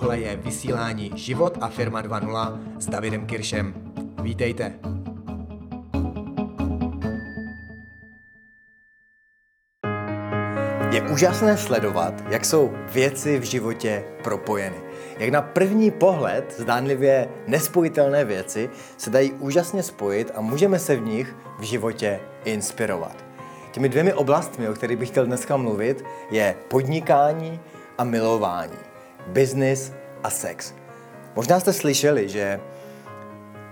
[0.00, 3.74] tohle je vysílání Život a firma 2.0 s Davidem Kiršem.
[4.22, 4.74] Vítejte.
[10.90, 14.76] Je úžasné sledovat, jak jsou věci v životě propojeny.
[15.18, 21.04] Jak na první pohled zdánlivě nespojitelné věci se dají úžasně spojit a můžeme se v
[21.04, 23.24] nich v životě inspirovat.
[23.72, 27.60] Těmi dvěmi oblastmi, o kterých bych chtěl dneska mluvit, je podnikání
[27.98, 28.93] a milování.
[29.26, 29.92] Business
[30.22, 30.74] a sex.
[31.36, 32.60] Možná jste slyšeli, že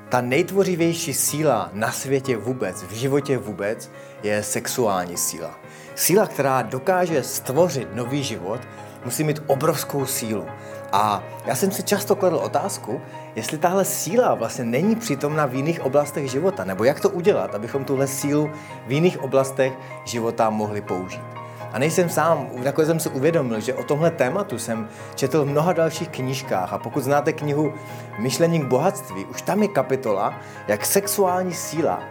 [0.09, 3.91] ta nejtvořivější síla na světě vůbec, v životě vůbec,
[4.23, 5.59] je sexuální síla.
[5.95, 8.61] Síla, která dokáže stvořit nový život,
[9.05, 10.47] musí mít obrovskou sílu.
[10.93, 13.01] A já jsem si často kladl otázku,
[13.35, 17.85] jestli tahle síla vlastně není přítomna v jiných oblastech života, nebo jak to udělat, abychom
[17.85, 18.51] tuhle sílu
[18.87, 19.73] v jiných oblastech
[20.05, 21.32] života mohli použít.
[21.73, 25.73] A nejsem sám, nakonec jsem si uvědomil, že o tomhle tématu jsem četl v mnoha
[25.73, 27.75] dalších knížkách a pokud znáte knihu
[28.19, 32.03] Myšlení k bohatství, už tam je kapitola, jak sexuální síla,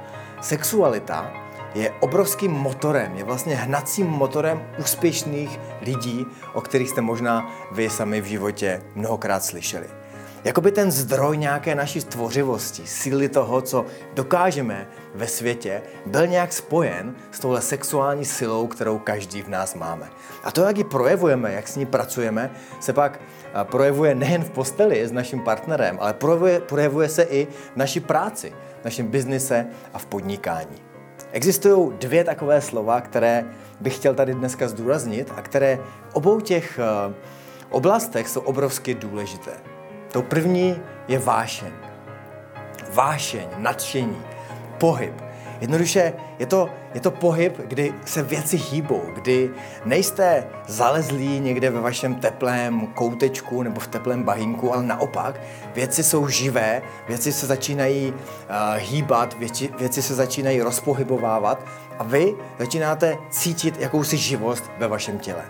[0.41, 1.33] sexualita
[1.75, 8.21] je obrovským motorem, je vlastně hnacím motorem úspěšných lidí, o kterých jste možná vy sami
[8.21, 9.87] v životě mnohokrát slyšeli.
[10.43, 17.15] Jakoby ten zdroj nějaké naší tvořivosti, síly toho, co dokážeme ve světě, byl nějak spojen
[17.31, 20.09] s touhle sexuální silou, kterou každý v nás máme.
[20.43, 23.19] A to, jak ji projevujeme, jak s ní pracujeme, se pak
[23.63, 28.53] projevuje nejen v posteli s naším partnerem, ale projevuje, projevuje se i v naší práci,
[28.81, 30.77] v našem biznise a v podnikání.
[31.31, 33.45] Existují dvě takové slova, které
[33.79, 35.79] bych chtěl tady dneska zdůraznit a které
[36.13, 37.13] obou těch eh,
[37.69, 39.70] oblastech jsou obrovsky důležité.
[40.11, 41.71] To první je vášeň.
[42.93, 44.21] Vášeň, nadšení,
[44.77, 45.13] pohyb.
[45.61, 49.49] Jednoduše je to, je to pohyb, kdy se věci hýbou, kdy
[49.85, 55.39] nejste zalezlí někde ve vašem teplém koutečku nebo v teplém bahínku, ale naopak
[55.75, 58.17] věci jsou živé, věci se začínají uh,
[58.77, 61.65] hýbat, věci, věci se začínají rozpohybovávat
[61.99, 65.43] a vy začínáte cítit jakousi živost ve vašem těle.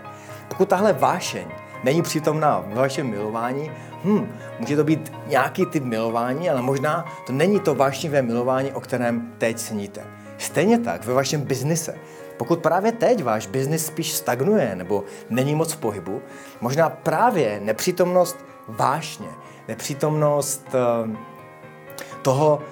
[0.48, 1.46] Pokud tahle vášeň
[1.84, 3.70] není přítomná ve vašem milování,
[4.04, 4.28] hm,
[4.58, 9.32] může to být nějaký typ milování, ale možná to není to vášnivé milování, o kterém
[9.38, 10.04] teď sníte.
[10.38, 11.94] Stejně tak ve vašem biznise.
[12.36, 16.22] Pokud právě teď váš biznis spíš stagnuje nebo není moc v pohybu,
[16.60, 18.36] možná právě nepřítomnost
[18.68, 19.28] vášně,
[19.68, 21.10] nepřítomnost uh,
[22.22, 22.62] toho,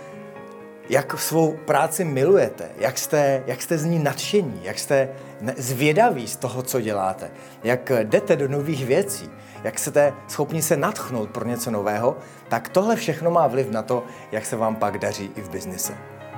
[0.90, 5.08] jak svou práci milujete, jak jste, jak jste z ní nadšení, jak jste
[5.56, 7.30] zvědaví z toho, co děláte,
[7.64, 9.30] jak jdete do nových věcí,
[9.64, 12.16] jak jste schopni se natchnout pro něco nového,
[12.48, 15.94] tak tohle všechno má vliv na to, jak se vám pak daří i v biznise.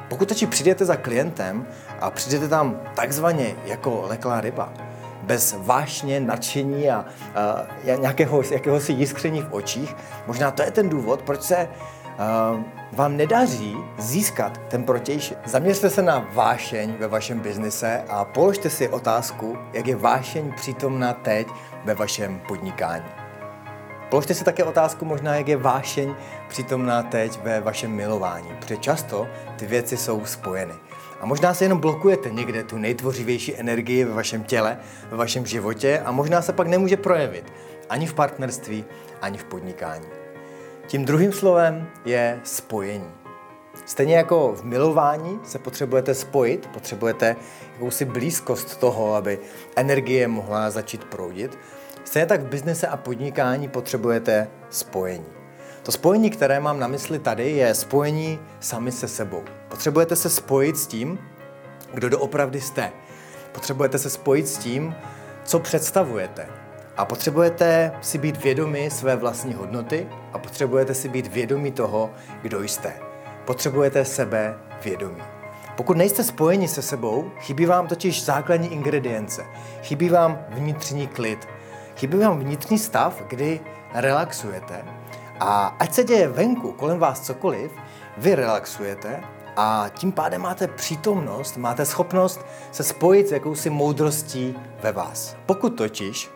[0.09, 1.67] Pokud teď přijdete za klientem
[2.01, 4.73] a přijdete tam takzvaně jako leklá ryba,
[5.23, 7.05] bez vášně, nadšení a,
[7.35, 9.97] a nějakého jakéhosi jiskření v očích,
[10.27, 11.69] možná to je ten důvod, proč se
[12.93, 15.39] vám nedaří získat ten protějšek.
[15.45, 21.13] Zaměřte se na vášeň ve vašem biznise a položte si otázku, jak je vášeň přítomná
[21.13, 21.49] teď
[21.85, 23.05] ve vašem podnikání.
[24.11, 26.15] Položte si také otázku možná, jak je vášeň
[26.49, 30.75] přítomná teď ve vašem milování, protože často ty věci jsou spojeny.
[31.21, 34.79] A možná se jenom blokujete někde tu nejtvořivější energii ve vašem těle,
[35.11, 37.53] ve vašem životě a možná se pak nemůže projevit
[37.89, 38.85] ani v partnerství,
[39.23, 40.22] ani v podnikání.
[40.87, 43.11] Tím druhým slovem je spojení.
[43.87, 47.37] Stejně jako v milování se potřebujete spojit, potřebujete
[47.73, 49.39] jakousi blízkost toho, aby
[49.77, 51.59] energie mohla začít proudit,
[52.05, 55.27] stejně tak v biznise a podnikání potřebujete spojení.
[55.83, 59.43] To spojení, které mám na mysli tady, je spojení sami se sebou.
[59.69, 61.19] Potřebujete se spojit s tím,
[61.95, 62.93] kdo doopravdy jste.
[63.53, 64.95] Potřebujete se spojit s tím,
[65.45, 66.49] co představujete,
[66.97, 72.11] a potřebujete si být vědomi své vlastní hodnoty a potřebujete si být vědomi toho,
[72.43, 72.93] kdo jste.
[73.45, 75.23] Potřebujete sebe vědomí.
[75.77, 79.45] Pokud nejste spojeni se sebou, chybí vám totiž základní ingredience.
[79.83, 81.49] Chybí vám vnitřní klid.
[81.97, 83.61] Chybí vám vnitřní stav, kdy
[83.95, 84.85] relaxujete.
[85.41, 87.73] A ať se děje venku, kolem vás cokoliv,
[88.17, 89.21] vy relaxujete
[89.57, 92.41] a tím pádem máte přítomnost, máte schopnost
[92.73, 95.37] se spojit s jakousi moudrostí ve vás.
[95.47, 96.31] Pokud totiž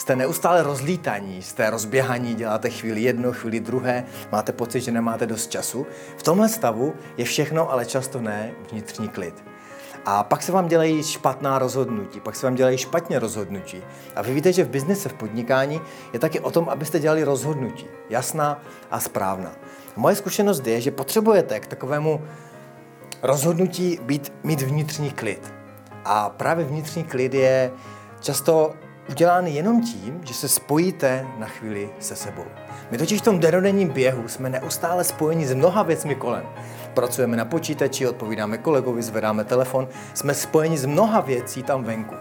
[0.00, 5.50] jste neustále rozlítaní, jste rozběhaní, děláte chvíli jedno, chvíli druhé, máte pocit, že nemáte dost
[5.50, 5.86] času.
[6.16, 9.44] V tomhle stavu je všechno, ale často ne, vnitřní klid.
[10.04, 13.82] A pak se vám dělají špatná rozhodnutí, pak se vám dělají špatně rozhodnutí.
[14.16, 15.80] A vy víte, že v biznise, v podnikání
[16.12, 17.86] je taky o tom, abyste dělali rozhodnutí.
[18.10, 19.50] Jasná a správná.
[19.96, 22.20] A moje zkušenost je, že potřebujete k takovému
[23.22, 25.52] rozhodnutí být, mít vnitřní klid.
[26.04, 27.70] A právě vnitřní klid je
[28.20, 28.74] často
[29.10, 32.44] udělány jenom tím, že se spojíte na chvíli se sebou.
[32.90, 36.46] My totiž v tom denodenním běhu jsme neustále spojeni s mnoha věcmi kolem.
[36.94, 42.14] Pracujeme na počítači, odpovídáme kolegovi, zvedáme telefon, jsme spojeni s mnoha věcí tam venku.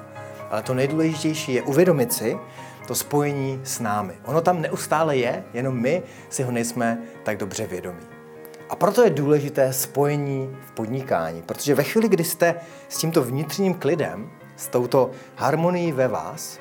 [0.51, 2.37] Ale to nejdůležitější je uvědomit si
[2.87, 4.13] to spojení s námi.
[4.25, 8.03] Ono tam neustále je, jenom my si ho nejsme tak dobře vědomí.
[8.69, 12.55] A proto je důležité spojení v podnikání, protože ve chvíli, kdy jste
[12.89, 16.59] s tímto vnitřním klidem, s touto harmonií ve vás,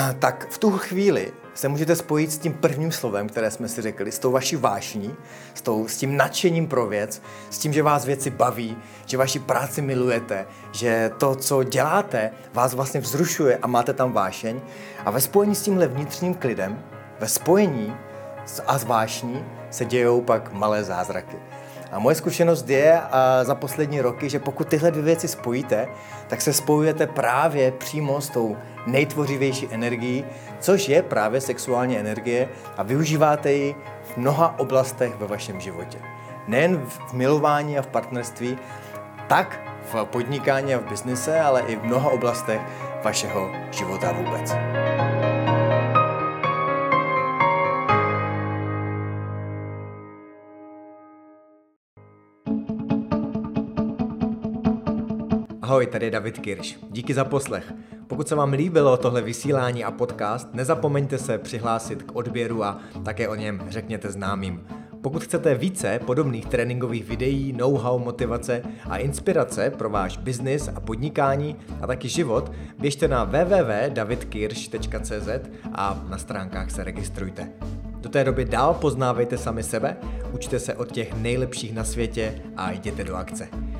[0.18, 4.12] tak v tu chvíli se můžete spojit s tím prvním slovem, které jsme si řekli,
[4.12, 5.14] s tou vaší vášní,
[5.54, 8.76] s, tou, s tím nadšením pro věc, s tím, že vás věci baví,
[9.06, 14.60] že vaši práci milujete, že to, co děláte, vás vlastně vzrušuje a máte tam vášeň.
[15.04, 16.82] A ve spojení s tímhle vnitřním klidem,
[17.20, 17.96] ve spojení
[18.66, 21.36] a s vášní se dějou pak malé zázraky.
[21.92, 25.88] A moje zkušenost je a za poslední roky, že pokud tyhle dvě věci spojíte,
[26.28, 28.56] tak se spojujete právě přímo s tou
[28.86, 30.24] nejtvořivější energií,
[30.60, 35.98] což je právě sexuální energie a využíváte ji v mnoha oblastech ve vašem životě.
[36.48, 38.58] Nejen v milování a v partnerství,
[39.28, 39.60] tak
[39.92, 42.60] v podnikání a v biznise, ale i v mnoha oblastech
[43.04, 44.54] vašeho života vůbec.
[55.70, 56.78] Ahoj, tady je David Kirš.
[56.90, 57.72] Díky za poslech.
[58.06, 63.28] Pokud se vám líbilo tohle vysílání a podcast, nezapomeňte se přihlásit k odběru a také
[63.28, 64.66] o něm řekněte známým.
[65.02, 71.56] Pokud chcete více podobných tréninkových videí, know-how, motivace a inspirace pro váš biznis a podnikání
[71.80, 75.28] a taky život, běžte na www.davidkirsch.cz
[75.72, 77.52] a na stránkách se registrujte.
[78.00, 79.96] Do té doby dál poznávejte sami sebe,
[80.32, 83.69] učte se od těch nejlepších na světě a jděte do akce.